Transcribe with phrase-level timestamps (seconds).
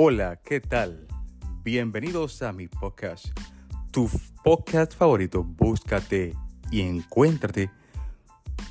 [0.00, 1.08] Hola, ¿qué tal?
[1.64, 3.36] Bienvenidos a mi podcast,
[3.90, 4.08] tu
[4.44, 6.36] podcast favorito, búscate
[6.70, 7.68] y encuéntrate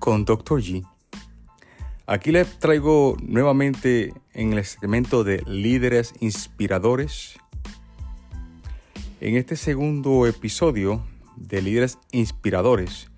[0.00, 0.60] con Dr.
[0.60, 0.84] G.
[2.08, 7.38] Aquí les traigo nuevamente en el segmento de líderes inspiradores.
[9.20, 13.12] En este segundo episodio de líderes inspiradores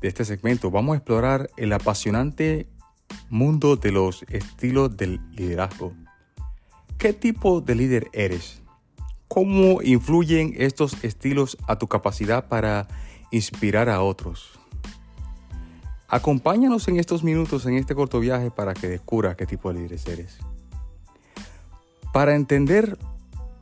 [0.00, 2.66] de este segmento vamos a explorar el apasionante
[3.30, 5.94] mundo de los estilos del liderazgo.
[6.98, 8.62] ¿Qué tipo de líder eres?
[9.28, 12.88] ¿Cómo influyen estos estilos a tu capacidad para
[13.30, 14.58] inspirar a otros?
[16.08, 19.98] Acompáñanos en estos minutos en este corto viaje para que descubras qué tipo de líder
[20.06, 20.38] eres.
[22.12, 22.96] Para entender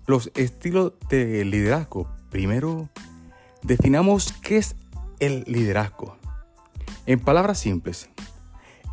[0.07, 2.91] los estilos de liderazgo, primero
[3.63, 4.77] definamos qué es
[5.21, 6.19] el liderazgo.
[7.07, 8.11] En palabras simples,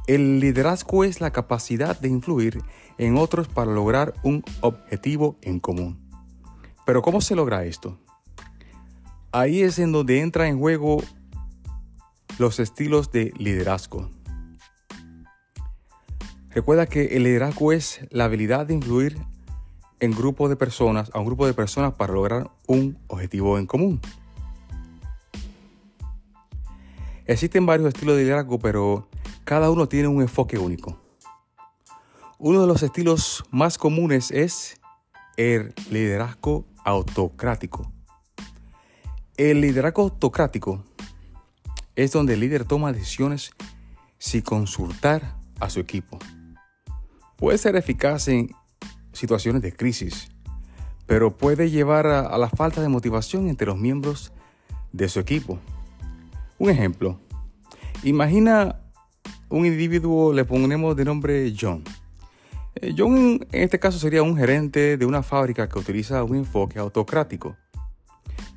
[0.07, 2.63] el liderazgo es la capacidad de influir
[2.99, 5.97] en otros para lograr un objetivo en común.
[6.85, 7.97] Pero ¿cómo se logra esto?
[9.31, 11.01] Ahí es en donde entra en juego
[12.37, 14.09] los estilos de liderazgo.
[16.49, 19.17] Recuerda que el liderazgo es la habilidad de influir
[19.99, 24.01] en grupo de personas, a un grupo de personas para lograr un objetivo en común.
[27.25, 29.07] Existen varios estilos de liderazgo, pero
[29.45, 31.08] cada uno tiene un enfoque único.
[32.41, 34.79] Uno de los estilos más comunes es
[35.35, 37.91] el liderazgo autocrático.
[39.35, 40.81] El liderazgo autocrático
[41.97, 43.51] es donde el líder toma decisiones
[44.19, 46.17] sin consultar a su equipo.
[47.35, 48.55] Puede ser eficaz en
[49.11, 50.29] situaciones de crisis,
[51.07, 54.31] pero puede llevar a, la falta de motivación entre los miembros
[54.93, 55.59] de su equipo.
[56.57, 57.19] Un ejemplo,
[58.01, 58.79] imagina
[59.49, 61.83] un individuo le ponemos de nombre John.
[62.75, 66.79] Eh, John en este caso sería un gerente de una fábrica que utiliza un enfoque
[66.79, 67.57] autocrático.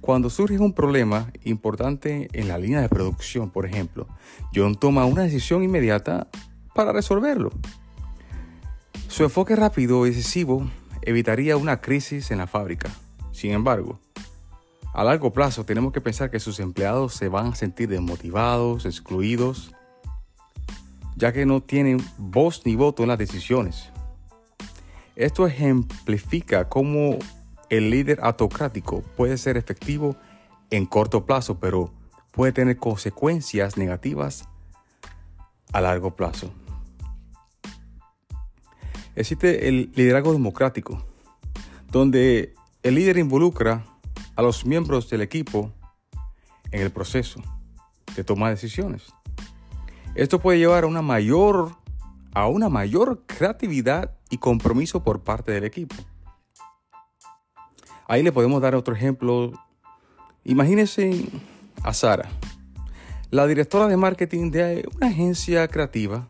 [0.01, 4.09] Cuando surge un problema importante en la línea de producción, por ejemplo,
[4.55, 6.29] John toma una decisión inmediata
[6.75, 7.51] para resolverlo.
[9.09, 10.69] Su enfoque rápido y decisivo
[11.03, 12.91] evitaría una crisis en la fábrica.
[13.31, 14.01] Sin embargo,
[14.93, 19.73] a largo plazo tenemos que pensar que sus empleados se van a sentir desmotivados, excluidos
[21.17, 23.92] ya que no tienen voz ni voto en las decisiones.
[25.17, 27.19] Esto ejemplifica cómo
[27.69, 30.17] el líder autocrático puede ser efectivo
[30.71, 31.93] en corto plazo, pero
[32.33, 34.49] puede tener consecuencias negativas
[35.73, 36.53] a largo plazo.
[39.15, 41.05] Existe el liderazgo democrático,
[41.91, 43.85] donde el líder involucra
[44.35, 45.71] a los miembros del equipo
[46.71, 47.43] en el proceso
[48.17, 49.13] de toma de decisiones.
[50.15, 51.77] Esto puede llevar a una mayor,
[52.35, 55.95] a una mayor creatividad y compromiso por parte del equipo.
[58.09, 59.53] Ahí le podemos dar otro ejemplo.
[60.45, 61.27] Imagínense
[61.83, 62.29] a Sara,
[63.31, 66.29] la directora de marketing de una agencia creativa.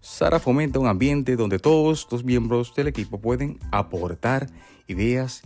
[0.00, 4.48] Sara fomenta un ambiente donde todos los miembros del equipo pueden aportar
[4.88, 5.42] ideas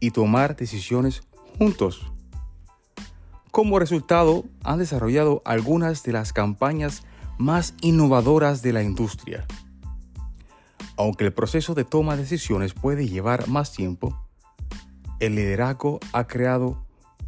[0.00, 1.22] y tomar decisiones
[1.58, 2.10] juntos.
[3.50, 7.02] Como resultado, han desarrollado algunas de las campañas
[7.38, 9.46] más innovadoras de la industria.
[10.96, 14.16] Aunque el proceso de toma de decisiones puede llevar más tiempo,
[15.20, 16.84] el liderazgo ha creado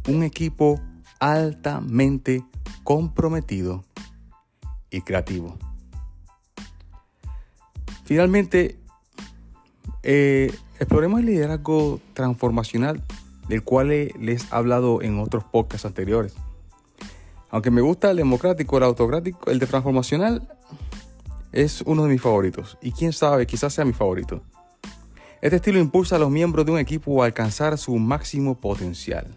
[0.07, 0.79] un equipo
[1.19, 2.43] altamente
[2.83, 3.83] comprometido
[4.89, 5.57] y creativo.
[8.03, 8.79] Finalmente,
[10.03, 13.03] eh, exploremos el liderazgo transformacional
[13.47, 16.35] del cual les he hablado en otros podcasts anteriores.
[17.49, 20.47] Aunque me gusta el democrático, el autocrático, el de transformacional
[21.51, 22.77] es uno de mis favoritos.
[22.81, 24.41] Y quién sabe, quizás sea mi favorito.
[25.41, 29.35] Este estilo impulsa a los miembros de un equipo a alcanzar su máximo potencial.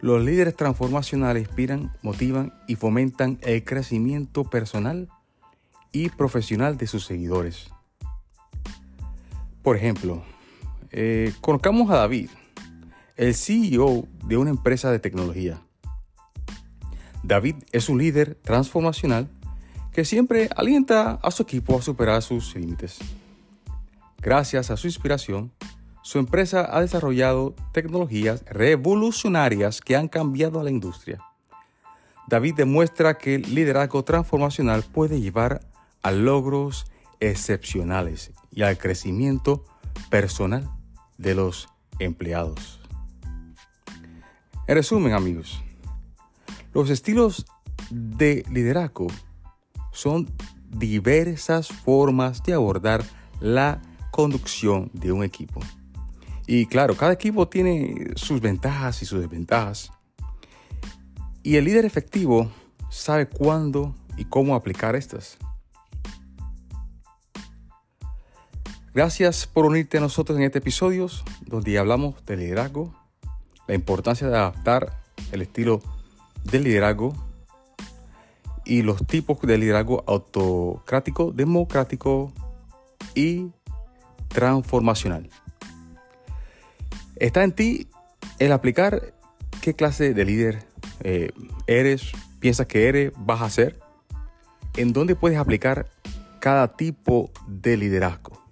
[0.00, 5.08] Los líderes transformacionales inspiran, motivan y fomentan el crecimiento personal
[5.92, 7.70] y profesional de sus seguidores.
[9.62, 10.24] Por ejemplo,
[10.90, 12.30] eh, conozcamos a David,
[13.16, 15.62] el CEO de una empresa de tecnología.
[17.22, 19.28] David es un líder transformacional
[19.92, 22.98] que siempre alienta a su equipo a superar sus límites.
[24.18, 25.52] Gracias a su inspiración,
[26.02, 31.20] su empresa ha desarrollado tecnologías revolucionarias que han cambiado a la industria.
[32.26, 35.60] David demuestra que el liderazgo transformacional puede llevar
[36.02, 36.86] a logros
[37.20, 39.64] excepcionales y al crecimiento
[40.10, 40.68] personal
[41.18, 42.80] de los empleados.
[44.66, 45.62] En resumen, amigos,
[46.72, 47.46] los estilos
[47.90, 49.06] de liderazgo
[49.92, 50.30] son
[50.68, 53.04] diversas formas de abordar
[53.40, 55.60] la conducción de un equipo.
[56.46, 59.92] Y claro, cada equipo tiene sus ventajas y sus desventajas.
[61.42, 62.50] Y el líder efectivo
[62.90, 65.38] sabe cuándo y cómo aplicar estas.
[68.94, 71.06] Gracias por unirte a nosotros en este episodio
[71.46, 72.94] donde hablamos de liderazgo,
[73.66, 75.00] la importancia de adaptar
[75.32, 75.80] el estilo
[76.44, 77.14] de liderazgo
[78.64, 82.32] y los tipos de liderazgo autocrático, democrático
[83.14, 83.50] y
[84.28, 85.28] transformacional.
[87.16, 87.88] Está en ti
[88.38, 89.14] el aplicar
[89.60, 90.64] qué clase de líder
[91.00, 91.30] eh,
[91.66, 93.80] eres, piensas que eres, vas a ser,
[94.76, 95.88] en dónde puedes aplicar
[96.40, 98.42] cada tipo de liderazgo.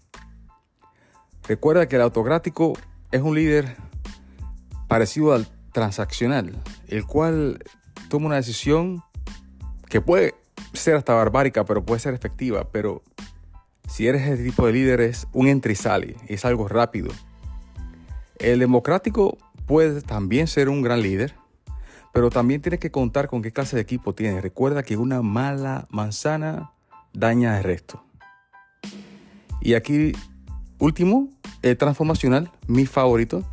[1.48, 2.74] Recuerda que el autocrático
[3.10, 3.76] es un líder
[4.86, 6.54] parecido al transaccional,
[6.88, 7.64] el cual
[8.10, 9.02] toma una decisión
[9.88, 10.34] que puede
[10.74, 12.68] ser hasta barbárica, pero puede ser efectiva.
[12.70, 13.02] Pero
[13.88, 17.10] si eres ese tipo de líder, es un entra y sale, es algo rápido.
[18.38, 21.34] El democrático puede también ser un gran líder,
[22.12, 24.40] pero también tiene que contar con qué clase de equipo tiene.
[24.40, 26.72] Recuerda que una mala manzana
[27.12, 28.04] daña el resto.
[29.60, 30.12] Y aquí,
[30.78, 31.28] último,
[31.62, 33.44] el transformacional, mi favorito.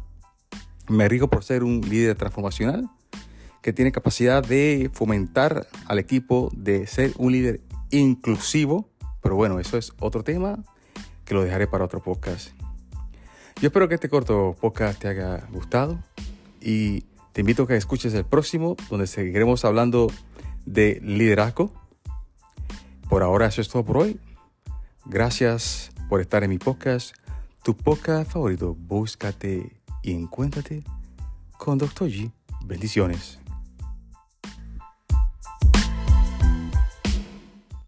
[0.90, 2.90] Me rico por ser un líder transformacional
[3.62, 7.62] que tiene capacidad de fomentar al equipo, de ser un líder
[7.92, 8.90] inclusivo.
[9.22, 10.64] Pero bueno, eso es otro tema
[11.26, 12.52] que lo dejaré para otro podcast.
[13.62, 16.00] Yo espero que este corto podcast te haya gustado
[16.62, 17.02] y
[17.34, 20.12] te invito a que escuches el próximo donde seguiremos hablando
[20.66, 21.74] de liderazgo.
[23.10, 24.20] Por ahora eso es todo por hoy.
[25.06, 27.16] Gracias por estar en mi podcast
[27.68, 30.86] tu podcast favorito, búscate y encuéntrate
[31.58, 32.08] con Dr.
[32.08, 32.32] G.
[32.64, 33.40] Bendiciones.